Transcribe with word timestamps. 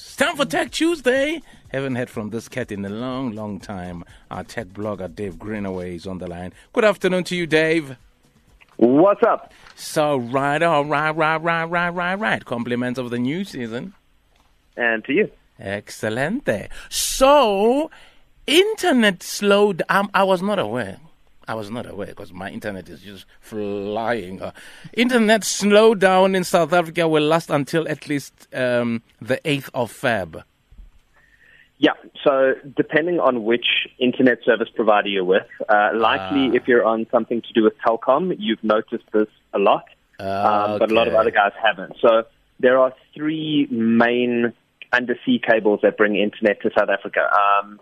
It's 0.00 0.16
time 0.16 0.36
for 0.36 0.44
Tech 0.44 0.70
Tuesday. 0.70 1.42
Haven't 1.70 1.96
heard 1.96 2.08
from 2.08 2.30
this 2.30 2.48
cat 2.48 2.70
in 2.70 2.84
a 2.84 2.88
long, 2.88 3.32
long 3.32 3.58
time. 3.58 4.04
Our 4.30 4.44
tech 4.44 4.68
blogger, 4.68 5.12
Dave 5.12 5.38
Greenway, 5.38 5.96
is 5.96 6.06
on 6.06 6.18
the 6.18 6.28
line. 6.28 6.52
Good 6.72 6.84
afternoon 6.84 7.24
to 7.24 7.36
you, 7.36 7.46
Dave. 7.46 7.96
What's 8.76 9.24
up? 9.24 9.52
So, 9.74 10.16
right, 10.16 10.62
all 10.62 10.84
right, 10.84 11.10
right, 11.10 11.36
right, 11.36 11.64
right, 11.64 11.88
right, 11.90 12.14
right. 12.14 12.44
Compliments 12.44 12.98
of 12.98 13.10
the 13.10 13.18
new 13.18 13.44
season. 13.44 13.94
And 14.76 15.04
to 15.04 15.12
you. 15.12 15.30
Excellent. 15.58 16.48
So, 16.88 17.90
internet 18.46 19.24
slowed. 19.24 19.82
Um, 19.88 20.10
I 20.14 20.22
was 20.22 20.42
not 20.42 20.60
aware. 20.60 20.98
I 21.48 21.54
was 21.54 21.70
not 21.70 21.86
aware 21.90 22.08
because 22.08 22.32
my 22.32 22.50
internet 22.50 22.88
is 22.90 23.00
just 23.00 23.24
flying. 23.40 24.42
Uh, 24.42 24.52
internet 24.92 25.40
slowdown 25.42 26.36
in 26.36 26.44
South 26.44 26.72
Africa 26.74 27.08
will 27.08 27.22
last 27.24 27.48
until 27.50 27.88
at 27.88 28.06
least 28.06 28.46
um, 28.54 29.02
the 29.20 29.38
8th 29.46 29.70
of 29.72 29.90
Feb. 29.90 30.42
Yeah, 31.78 31.92
so 32.24 32.54
depending 32.76 33.18
on 33.20 33.44
which 33.44 33.66
internet 33.98 34.38
service 34.44 34.68
provider 34.74 35.08
you're 35.08 35.24
with, 35.24 35.46
uh, 35.68 35.90
likely 35.94 36.48
Ah. 36.48 36.52
if 36.54 36.68
you're 36.68 36.84
on 36.84 37.06
something 37.10 37.40
to 37.40 37.52
do 37.54 37.62
with 37.62 37.74
Telkom, 37.78 38.34
you've 38.38 38.62
noticed 38.62 39.04
this 39.12 39.28
a 39.54 39.58
lot, 39.58 39.84
Ah, 40.20 40.72
um, 40.72 40.78
but 40.80 40.90
a 40.90 40.94
lot 40.94 41.08
of 41.08 41.14
other 41.14 41.30
guys 41.30 41.52
haven't. 41.62 41.94
So 42.00 42.24
there 42.60 42.78
are 42.78 42.92
three 43.14 43.68
main 43.70 44.52
undersea 44.92 45.38
cables 45.38 45.80
that 45.82 45.96
bring 45.96 46.16
internet 46.16 46.60
to 46.62 46.70
South 46.76 46.88
Africa. 46.90 47.20
Um, 47.32 47.80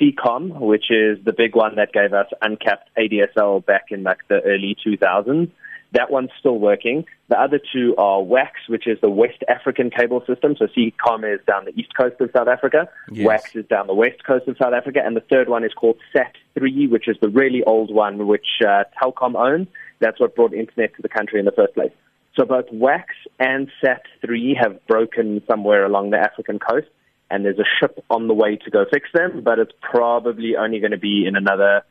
SEACOM, 0.00 0.60
which 0.60 0.90
is 0.90 1.18
the 1.24 1.32
big 1.32 1.54
one 1.54 1.76
that 1.76 1.92
gave 1.92 2.12
us 2.12 2.26
uncapped 2.42 2.88
ADSL 2.96 3.64
back 3.64 3.86
in 3.90 4.02
like 4.02 4.26
the 4.28 4.40
early 4.42 4.76
2000s. 4.86 5.50
That 5.92 6.10
one's 6.10 6.30
still 6.40 6.58
working. 6.58 7.04
The 7.28 7.40
other 7.40 7.60
two 7.72 7.94
are 7.96 8.20
WACS, 8.20 8.68
which 8.68 8.88
is 8.88 9.00
the 9.00 9.08
West 9.08 9.44
African 9.48 9.90
cable 9.90 10.24
system. 10.26 10.56
So 10.58 10.66
SEACOM 10.66 11.32
is 11.32 11.40
down 11.46 11.66
the 11.66 11.80
east 11.80 11.94
coast 11.96 12.20
of 12.20 12.30
South 12.36 12.48
Africa. 12.48 12.88
Yes. 13.12 13.26
WACS 13.26 13.60
is 13.60 13.66
down 13.66 13.86
the 13.86 13.94
west 13.94 14.24
coast 14.26 14.48
of 14.48 14.56
South 14.60 14.74
Africa. 14.74 15.00
And 15.04 15.16
the 15.16 15.20
third 15.20 15.48
one 15.48 15.62
is 15.62 15.72
called 15.72 15.96
SAT3, 16.14 16.90
which 16.90 17.06
is 17.06 17.16
the 17.20 17.28
really 17.28 17.62
old 17.62 17.94
one, 17.94 18.26
which 18.26 18.60
uh, 18.66 18.84
Telkom 19.00 19.36
owns. 19.36 19.68
That's 20.00 20.18
what 20.18 20.34
brought 20.34 20.52
internet 20.52 20.96
to 20.96 21.02
the 21.02 21.08
country 21.08 21.38
in 21.38 21.44
the 21.44 21.52
first 21.52 21.74
place. 21.74 21.92
So 22.36 22.44
both 22.44 22.66
WACS 22.72 23.14
and 23.38 23.70
SAT3 23.82 24.60
have 24.60 24.84
broken 24.86 25.42
somewhere 25.48 25.84
along 25.84 26.10
the 26.10 26.18
African 26.18 26.58
coast, 26.58 26.88
and 27.30 27.44
there's 27.44 27.58
a 27.58 27.64
ship 27.80 28.02
on 28.10 28.28
the 28.28 28.34
way 28.34 28.56
to 28.56 28.70
go 28.70 28.84
fix 28.90 29.08
them, 29.12 29.42
but 29.42 29.58
it's 29.58 29.72
probably 29.80 30.56
only 30.56 30.80
going 30.80 30.92
to 30.92 30.98
be 30.98 31.26
in 31.26 31.36
another, 31.36 31.82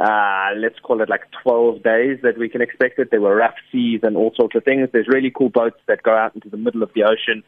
uh, 0.00 0.50
let's 0.56 0.78
call 0.80 1.02
it 1.02 1.08
like 1.08 1.22
12 1.42 1.82
days 1.82 2.18
that 2.22 2.38
we 2.38 2.48
can 2.48 2.62
expect 2.62 2.98
it. 2.98 3.10
There 3.10 3.20
were 3.20 3.36
rough 3.36 3.56
seas 3.72 4.00
and 4.02 4.16
all 4.16 4.32
sorts 4.34 4.54
of 4.54 4.64
things. 4.64 4.88
There's 4.92 5.08
really 5.08 5.30
cool 5.30 5.50
boats 5.50 5.78
that 5.86 6.02
go 6.02 6.16
out 6.16 6.34
into 6.34 6.48
the 6.48 6.56
middle 6.56 6.82
of 6.82 6.90
the 6.94 7.04
ocean, 7.04 7.42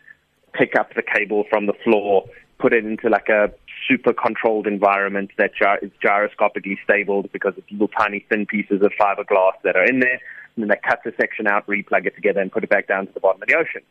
pick 0.52 0.74
up 0.78 0.94
the 0.94 1.02
cable 1.02 1.44
from 1.48 1.66
the 1.66 1.74
floor, 1.84 2.24
put 2.58 2.72
it 2.72 2.84
into 2.84 3.08
like 3.08 3.28
a 3.28 3.52
super 3.88 4.12
controlled 4.12 4.66
environment 4.66 5.30
that 5.38 5.52
is 5.82 5.90
gyroscopically 6.02 6.78
stable 6.82 7.22
because 7.32 7.54
it's 7.56 7.70
little 7.70 7.88
tiny 7.88 8.24
thin 8.28 8.46
pieces 8.46 8.82
of 8.82 8.92
fiberglass 9.00 9.52
that 9.62 9.76
are 9.76 9.84
in 9.84 10.00
there. 10.00 10.20
And 10.56 10.64
then 10.64 10.68
they 10.68 10.88
cut 10.88 11.00
the 11.04 11.12
section 11.18 11.46
out, 11.46 11.66
replug 11.66 12.06
it 12.06 12.16
together, 12.16 12.40
and 12.40 12.50
put 12.50 12.64
it 12.64 12.70
back 12.70 12.88
down 12.88 13.06
to 13.06 13.12
the 13.12 13.20
bottom 13.20 13.40
of 13.40 13.48
the 13.48 13.54
ocean. 13.54 13.82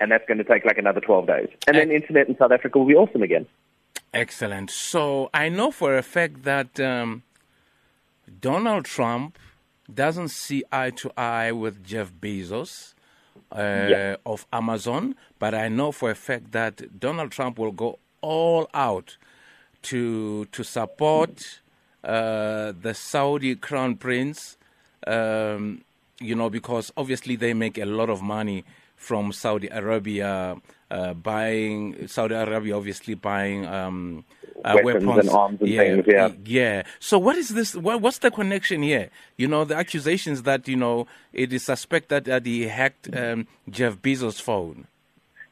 And 0.00 0.10
that's 0.12 0.26
going 0.26 0.38
to 0.38 0.44
take 0.44 0.64
like 0.64 0.78
another 0.78 1.00
12 1.00 1.26
days. 1.26 1.48
And 1.66 1.76
then 1.76 1.90
internet 1.90 2.28
in 2.28 2.36
South 2.38 2.52
Africa 2.52 2.78
will 2.78 2.86
be 2.86 2.94
awesome 2.94 3.22
again. 3.22 3.46
Excellent. 4.14 4.70
So 4.70 5.28
I 5.34 5.48
know 5.48 5.70
for 5.70 5.96
a 5.96 6.02
fact 6.02 6.44
that 6.44 6.78
um, 6.80 7.22
Donald 8.40 8.84
Trump 8.84 9.38
doesn't 9.92 10.28
see 10.28 10.62
eye 10.70 10.90
to 10.90 11.10
eye 11.16 11.52
with 11.52 11.84
Jeff 11.84 12.12
Bezos 12.12 12.94
uh, 13.52 13.58
Yeah. 13.88 14.16
of 14.24 14.46
Amazon, 14.52 15.14
but 15.38 15.54
I 15.54 15.68
know 15.68 15.92
for 15.92 16.10
a 16.10 16.14
fact 16.14 16.52
that 16.52 17.00
Donald 17.00 17.30
Trump 17.32 17.58
will 17.58 17.72
go 17.72 17.98
all 18.20 18.68
out 18.74 19.16
to 19.82 20.44
to 20.46 20.62
support 20.64 21.60
uh, 22.04 22.72
the 22.80 22.92
Saudi 22.94 23.54
crown 23.56 23.96
prince. 23.96 24.56
Um, 25.06 25.82
you 26.20 26.34
know, 26.34 26.50
because 26.50 26.92
obviously 26.96 27.36
they 27.36 27.54
make 27.54 27.78
a 27.78 27.84
lot 27.86 28.10
of 28.10 28.20
money 28.20 28.64
from 28.98 29.32
Saudi 29.32 29.68
Arabia 29.68 30.56
uh, 30.90 31.14
buying 31.14 32.06
Saudi 32.08 32.34
Arabia 32.34 32.76
obviously 32.76 33.14
buying 33.14 33.64
um, 33.66 34.24
uh, 34.64 34.76
Weapons 34.82 35.06
weapons 35.06 35.28
and 35.28 35.36
arms 35.36 35.60
and 35.60 35.70
things, 35.70 36.04
yeah. 36.08 36.28
yeah. 36.44 36.82
So 36.98 37.18
what 37.18 37.36
is 37.36 37.50
this? 37.50 37.76
What, 37.76 38.00
what's 38.00 38.18
the 38.18 38.30
connection 38.30 38.82
here? 38.82 39.10
You 39.36 39.46
know, 39.46 39.64
the 39.64 39.76
accusations 39.76 40.42
that 40.42 40.66
you 40.66 40.74
know 40.76 41.06
it 41.32 41.52
is 41.52 41.64
suspected 41.64 42.24
that 42.24 42.44
he 42.44 42.66
hacked 42.66 43.14
um, 43.16 43.46
Jeff 43.70 43.98
Bezos' 43.98 44.40
phone. 44.40 44.88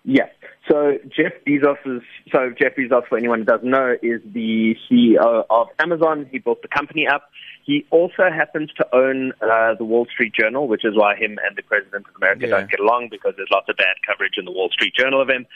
Yes. 0.04 0.30
So 0.68 0.98
Jeff 1.08 1.32
Bezos 1.46 1.76
is 1.86 2.02
so 2.32 2.50
Jeff 2.50 2.74
Bezos, 2.76 3.06
for 3.08 3.16
anyone 3.16 3.40
who 3.40 3.44
doesn't 3.44 3.70
know, 3.70 3.94
is 4.02 4.20
the 4.32 4.76
CEO 4.90 5.44
of 5.48 5.68
Amazon. 5.78 6.26
He 6.30 6.38
built 6.38 6.62
the 6.62 6.68
company 6.68 7.06
up. 7.06 7.30
He 7.64 7.84
also 7.90 8.30
happens 8.34 8.70
to 8.76 8.86
own 8.94 9.32
uh, 9.40 9.74
the 9.74 9.84
Wall 9.84 10.06
Street 10.06 10.32
Journal, 10.34 10.66
which 10.68 10.84
is 10.84 10.94
why 10.96 11.14
him 11.16 11.38
and 11.46 11.56
the 11.56 11.62
President 11.62 12.06
of 12.08 12.16
America 12.16 12.46
Yeah. 12.46 12.58
don't 12.58 12.70
get 12.70 12.80
along 12.80 13.08
because 13.10 13.34
there's 13.36 13.48
lots 13.52 13.68
of 13.68 13.76
bad 13.76 13.96
coverage 14.06 14.34
in 14.38 14.44
the 14.44 14.50
Wall 14.52 14.68
Street 14.70 14.94
Journal 14.94 15.20
of 15.20 15.28
him. 15.28 15.46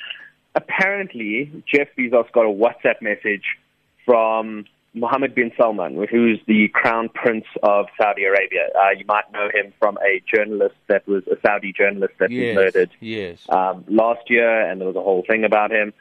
Apparently, 0.55 1.51
Jeff 1.73 1.89
Bezos 1.99 2.31
got 2.33 2.45
a 2.45 2.49
WhatsApp 2.49 3.01
message 3.01 3.45
from 4.05 4.65
Mohammed 4.93 5.35
bin 5.35 5.53
Salman, 5.57 6.05
who's 6.11 6.41
the 6.47 6.69
crown 6.69 7.09
prince 7.11 7.45
of 7.63 7.87
Saudi 8.01 8.25
Arabia. 8.25 8.69
Uh, 8.75 8.91
you 8.99 9.05
might 9.07 9.31
know 9.33 9.49
him 9.55 9.73
from 9.79 9.97
a 9.99 10.21
journalist 10.33 10.75
that 10.89 11.07
was 11.07 11.23
a 11.29 11.37
Saudi 11.47 11.73
journalist 11.73 12.15
that 12.19 12.31
was 12.31 12.55
murdered 12.55 12.91
Yes. 13.01 13.39
um, 13.49 13.85
last 13.89 14.29
year, 14.29 14.69
and 14.69 14.81
there 14.81 14.89
was 14.89 14.97
a 14.97 15.03
whole 15.03 15.25
thing 15.29 15.45
about 15.45 15.71
him. 15.71 15.93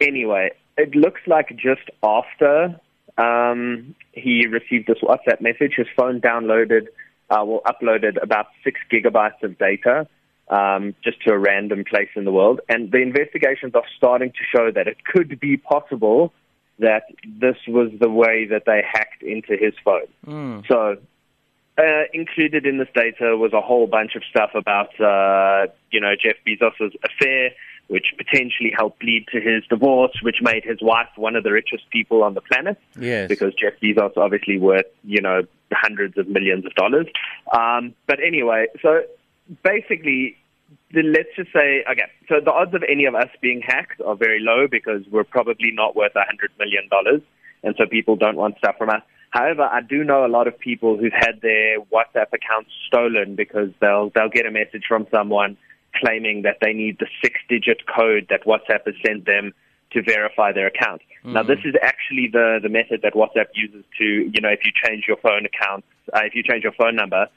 Anyway, 0.00 0.50
it 0.76 0.94
looks 0.96 1.20
like 1.26 1.50
just 1.56 1.88
after 2.02 2.80
um, 3.16 3.94
he 4.12 4.46
received 4.46 4.88
this 4.88 4.98
WhatsApp 5.02 5.40
message, 5.40 5.74
his 5.76 5.86
phone 5.96 6.20
downloaded, 6.20 6.86
uh, 7.30 7.44
well, 7.44 7.62
uploaded 7.64 8.20
about 8.22 8.46
six 8.64 8.80
gigabytes 8.90 9.40
of 9.44 9.56
data 9.58 10.08
um, 10.48 10.94
just 11.04 11.22
to 11.22 11.32
a 11.32 11.38
random 11.38 11.84
place 11.84 12.08
in 12.16 12.24
the 12.24 12.32
world. 12.32 12.60
And 12.68 12.90
the 12.90 12.98
investigations 12.98 13.74
are 13.76 13.84
starting 13.96 14.30
to 14.32 14.38
show 14.54 14.70
that 14.72 14.88
it 14.88 15.04
could 15.04 15.38
be 15.38 15.56
possible 15.56 16.32
that 16.82 17.04
this 17.24 17.56
was 17.66 17.90
the 17.98 18.10
way 18.10 18.44
that 18.46 18.64
they 18.66 18.82
hacked 18.86 19.22
into 19.22 19.56
his 19.56 19.72
phone. 19.84 20.06
Mm. 20.26 20.66
So, 20.68 20.96
uh, 21.78 22.02
included 22.12 22.66
in 22.66 22.76
this 22.78 22.88
data 22.94 23.36
was 23.36 23.52
a 23.54 23.60
whole 23.60 23.86
bunch 23.86 24.14
of 24.14 24.22
stuff 24.28 24.50
about, 24.54 24.90
uh, 25.00 25.72
you 25.90 26.00
know, 26.00 26.12
Jeff 26.22 26.36
Bezos' 26.46 26.94
affair, 27.02 27.50
which 27.88 28.12
potentially 28.18 28.72
helped 28.76 29.02
lead 29.02 29.26
to 29.32 29.40
his 29.40 29.64
divorce, 29.68 30.12
which 30.22 30.36
made 30.42 30.64
his 30.64 30.78
wife 30.82 31.08
one 31.16 31.34
of 31.34 31.44
the 31.44 31.52
richest 31.52 31.88
people 31.90 32.22
on 32.22 32.34
the 32.34 32.40
planet 32.42 32.78
Yes. 32.98 33.28
because 33.28 33.54
Jeff 33.54 33.74
Bezos 33.82 34.16
obviously 34.16 34.58
worth, 34.58 34.86
you 35.04 35.20
know, 35.20 35.42
hundreds 35.72 36.18
of 36.18 36.28
millions 36.28 36.66
of 36.66 36.74
dollars. 36.74 37.06
Um, 37.52 37.94
but 38.06 38.18
anyway, 38.20 38.66
so 38.82 39.02
basically, 39.62 40.36
let's 40.94 41.28
just 41.36 41.52
say, 41.52 41.84
okay, 41.90 42.04
so 42.28 42.36
the 42.44 42.52
odds 42.52 42.74
of 42.74 42.82
any 42.88 43.06
of 43.06 43.14
us 43.14 43.28
being 43.40 43.62
hacked 43.64 44.00
are 44.00 44.16
very 44.16 44.40
low 44.40 44.66
because 44.70 45.02
we're 45.10 45.24
probably 45.24 45.70
not 45.72 45.96
worth 45.96 46.14
a 46.16 46.24
hundred 46.26 46.50
million 46.58 46.88
dollars, 46.90 47.22
and 47.62 47.74
so 47.78 47.86
people 47.86 48.16
don't 48.16 48.36
want 48.36 48.58
stuff 48.58 48.76
from 48.78 48.90
us. 48.90 49.02
However, 49.30 49.62
I 49.62 49.80
do 49.80 50.04
know 50.04 50.26
a 50.26 50.28
lot 50.28 50.46
of 50.46 50.58
people 50.58 50.98
who've 50.98 51.12
had 51.12 51.40
their 51.40 51.80
WhatsApp 51.80 52.32
accounts 52.34 52.70
stolen 52.86 53.34
because 53.34 53.70
they'll 53.80 54.10
they'll 54.14 54.28
get 54.28 54.44
a 54.44 54.50
message 54.50 54.84
from 54.86 55.06
someone 55.10 55.56
claiming 55.94 56.42
that 56.42 56.58
they 56.60 56.72
need 56.72 56.98
the 56.98 57.06
six-digit 57.22 57.82
code 57.86 58.26
that 58.30 58.44
WhatsApp 58.44 58.86
has 58.86 58.94
sent 59.06 59.26
them 59.26 59.52
to 59.92 60.02
verify 60.02 60.52
their 60.52 60.66
account. 60.66 61.02
Now, 61.24 61.42
this 61.42 61.58
is 61.64 61.74
actually 61.82 62.28
the 62.32 62.58
the 62.62 62.68
method 62.68 63.00
that 63.02 63.14
WhatsApp 63.14 63.46
uses 63.54 63.84
to, 63.98 64.04
you 64.04 64.40
know, 64.40 64.48
if 64.48 64.60
you 64.64 64.72
change 64.84 65.04
your 65.06 65.18
phone 65.18 65.46
account, 65.46 65.84
uh, 66.12 66.20
if 66.24 66.34
you 66.34 66.42
change 66.42 66.64
your 66.64 66.72
phone 66.72 66.96
number, 66.96 67.28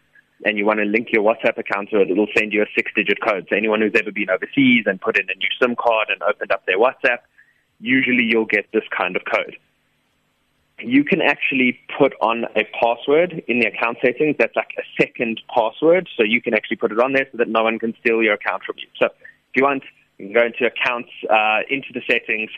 and 0.44 0.57
you 0.57 0.66
want 0.66 0.79
to 0.79 0.85
link 0.85 1.09
your 1.12 1.23
WhatsApp 1.23 1.57
account 1.57 1.90
to 1.91 2.01
it, 2.01 2.12
it'll 2.12 2.28
send 2.38 2.51
you 2.51 2.62
a 2.62 2.66
six-digit 2.75 3.19
code. 3.22 3.47
So 3.50 3.56
anyone 3.56 3.81
who's 3.81 3.96
ever 3.96 4.12
been 4.12 4.29
overseas 4.29 4.84
and 4.85 5.00
put 5.00 5.18
in 5.18 5.29
a 5.29 5.35
new 5.35 5.47
SIM 5.62 5.75
card 5.75 6.09
and 6.09 6.22
opened 6.23 6.51
up 6.51 6.66
their 6.66 6.78
WhatsApp, 6.78 7.19
usually 7.79 8.25
you'll 8.25 8.46
get 8.46 8.67
this 8.73 8.84
kind 8.96 9.16
of 9.16 9.23
code. 9.32 9.58
You 10.79 11.05
can 11.05 11.22
actually 11.22 11.79
put 11.97 12.14
on 12.20 12.43
a 12.55 12.66
password 12.78 13.43
in 13.47 13.59
the 13.59 13.67
account 13.67 13.99
settings 14.03 14.35
that's 14.37 14.55
like 14.58 14.73
a 14.78 14.84
second 15.02 15.41
password, 15.53 16.09
so 16.17 16.23
you 16.23 16.41
can 16.41 16.53
actually 16.53 16.78
put 16.78 16.91
it 16.91 16.99
on 16.99 17.14
there 17.14 17.28
so 17.32 17.37
that 17.37 17.47
no 17.47 17.64
one 17.64 17.79
can 17.79 17.96
steal 18.02 18.22
your 18.22 18.34
account 18.34 18.64
from 18.64 18.76
you. 18.78 18.87
So 18.99 19.05
if 19.05 19.55
you 19.55 19.64
want, 19.64 19.84
you 20.17 20.26
can 20.26 20.34
go 20.34 20.46
into 20.46 20.66
accounts, 20.66 21.11
uh, 21.29 21.59
into 21.70 21.93
the 21.93 22.02
settings, 22.09 22.49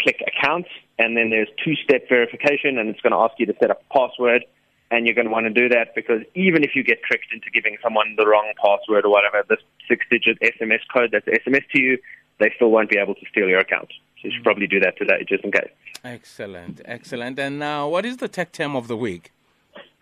click 0.00 0.22
accounts, 0.26 0.70
and 0.98 1.16
then 1.16 1.28
there's 1.28 1.48
two-step 1.62 2.08
verification, 2.08 2.78
and 2.78 2.88
it's 2.88 3.00
going 3.00 3.12
to 3.12 3.18
ask 3.18 3.34
you 3.38 3.46
to 3.46 3.54
set 3.60 3.70
up 3.70 3.82
a 3.90 3.92
password 3.92 4.44
and 4.90 5.06
you're 5.06 5.14
going 5.14 5.26
to 5.26 5.32
want 5.32 5.46
to 5.46 5.50
do 5.50 5.68
that 5.68 5.94
because 5.94 6.22
even 6.34 6.64
if 6.64 6.74
you 6.74 6.82
get 6.82 7.02
tricked 7.02 7.32
into 7.32 7.50
giving 7.50 7.76
someone 7.82 8.14
the 8.16 8.26
wrong 8.26 8.52
password 8.56 9.04
or 9.04 9.10
whatever, 9.10 9.44
this 9.48 9.60
six-digit 9.88 10.38
SMS 10.40 10.80
code 10.92 11.10
that's 11.12 11.26
SMS 11.26 11.68
to 11.72 11.80
you, 11.80 11.98
they 12.38 12.52
still 12.56 12.70
won't 12.70 12.90
be 12.90 12.98
able 12.98 13.14
to 13.14 13.26
steal 13.30 13.48
your 13.48 13.60
account. 13.60 13.88
So 14.20 14.28
you 14.28 14.32
should 14.34 14.44
probably 14.44 14.66
do 14.66 14.80
that 14.80 14.96
today, 14.96 15.24
just 15.28 15.44
in 15.44 15.52
case. 15.52 15.70
Excellent, 16.04 16.80
excellent. 16.84 17.38
And 17.38 17.58
now, 17.58 17.88
what 17.88 18.06
is 18.06 18.16
the 18.18 18.28
tech 18.28 18.52
term 18.52 18.74
of 18.76 18.88
the 18.88 18.96
week? 18.96 19.32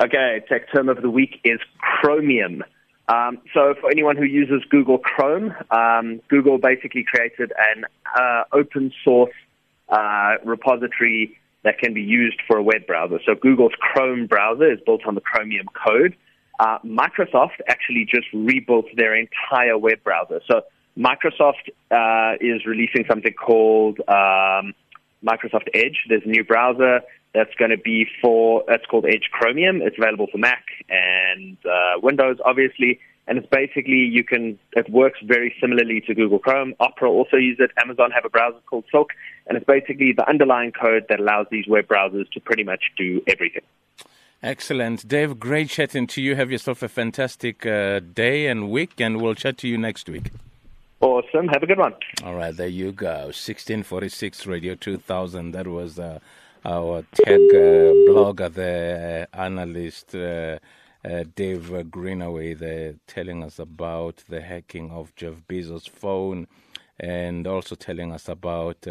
Okay, 0.00 0.42
tech 0.48 0.70
term 0.72 0.88
of 0.88 1.02
the 1.02 1.10
week 1.10 1.40
is 1.44 1.58
chromium. 1.78 2.62
Um, 3.08 3.38
so 3.54 3.74
for 3.80 3.90
anyone 3.90 4.16
who 4.16 4.24
uses 4.24 4.62
Google 4.68 4.98
Chrome, 4.98 5.54
um, 5.70 6.20
Google 6.28 6.58
basically 6.58 7.04
created 7.04 7.52
an 7.56 7.84
uh, 8.18 8.44
open 8.52 8.92
source 9.04 9.34
uh, 9.88 10.34
repository 10.44 11.38
that 11.66 11.78
can 11.80 11.92
be 11.92 12.00
used 12.00 12.40
for 12.46 12.56
a 12.56 12.62
web 12.62 12.86
browser. 12.86 13.18
So 13.26 13.34
Google's 13.34 13.72
Chrome 13.80 14.26
browser 14.28 14.72
is 14.72 14.78
built 14.86 15.04
on 15.04 15.16
the 15.16 15.20
Chromium 15.20 15.66
code. 15.84 16.16
Uh, 16.60 16.78
Microsoft 16.84 17.58
actually 17.66 18.06
just 18.08 18.28
rebuilt 18.32 18.86
their 18.96 19.16
entire 19.16 19.76
web 19.76 20.02
browser. 20.04 20.40
So 20.48 20.62
Microsoft 20.96 21.66
uh, 21.90 22.36
is 22.40 22.64
releasing 22.66 23.04
something 23.10 23.32
called 23.32 23.98
um, 24.06 24.74
Microsoft 25.24 25.66
Edge. 25.74 26.04
There's 26.08 26.22
a 26.24 26.28
new 26.28 26.44
browser 26.44 27.00
that's 27.34 27.54
going 27.58 27.72
to 27.72 27.78
be 27.78 28.06
for 28.22 28.62
that's 28.68 28.86
called 28.86 29.04
Edge 29.04 29.28
Chromium. 29.32 29.82
It's 29.82 29.98
available 29.98 30.28
for 30.30 30.38
Mac 30.38 30.64
and 30.88 31.58
uh, 31.66 31.98
Windows, 32.00 32.36
obviously. 32.44 33.00
And 33.28 33.38
it's 33.38 33.48
basically 33.48 33.96
you 33.96 34.22
can 34.22 34.58
it 34.72 34.88
works 34.90 35.18
very 35.24 35.54
similarly 35.60 36.00
to 36.06 36.14
Google 36.14 36.38
Chrome. 36.38 36.74
Opera 36.78 37.10
also 37.10 37.36
use 37.36 37.56
it. 37.58 37.70
Amazon 37.82 38.10
have 38.12 38.24
a 38.24 38.28
browser 38.28 38.58
called 38.68 38.84
Silk, 38.90 39.10
and 39.46 39.56
it's 39.56 39.66
basically 39.66 40.12
the 40.16 40.28
underlying 40.28 40.72
code 40.72 41.06
that 41.08 41.18
allows 41.18 41.46
these 41.50 41.66
web 41.66 41.86
browsers 41.86 42.30
to 42.32 42.40
pretty 42.40 42.62
much 42.62 42.84
do 42.96 43.22
everything. 43.26 43.62
Excellent, 44.42 45.08
Dave. 45.08 45.40
Great 45.40 45.70
chatting 45.70 46.06
to 46.08 46.22
you. 46.22 46.36
Have 46.36 46.52
yourself 46.52 46.82
a 46.82 46.88
fantastic 46.88 47.66
uh, 47.66 48.00
day 48.00 48.46
and 48.46 48.70
week, 48.70 49.00
and 49.00 49.20
we'll 49.20 49.34
chat 49.34 49.58
to 49.58 49.68
you 49.68 49.76
next 49.76 50.08
week. 50.08 50.30
Awesome. 51.00 51.48
Have 51.48 51.62
a 51.62 51.66
good 51.66 51.78
one. 51.78 51.94
All 52.22 52.34
right, 52.34 52.56
there 52.56 52.68
you 52.68 52.92
go. 52.92 53.26
1646 53.26 54.46
Radio 54.46 54.74
2000. 54.74 55.52
That 55.52 55.66
was 55.66 55.98
uh, 55.98 56.20
our 56.64 57.02
tech 57.12 57.34
uh, 57.36 57.92
blogger, 58.08 58.52
the 58.52 59.28
uh, 59.32 59.36
analyst 59.36 60.14
uh, 61.06 61.10
uh, 61.10 61.24
Dave 61.34 61.90
Greenway, 61.90 62.54
there 62.54 62.94
telling 63.06 63.42
us 63.44 63.58
about 63.58 64.24
the 64.28 64.40
hacking 64.40 64.90
of 64.90 65.14
Jeff 65.16 65.34
Bezos' 65.48 65.88
phone 65.88 66.46
and 66.98 67.46
also 67.46 67.74
telling 67.74 68.12
us 68.12 68.28
about 68.28 68.86